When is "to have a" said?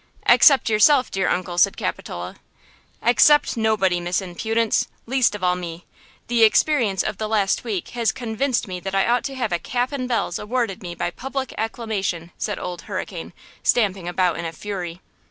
9.25-9.59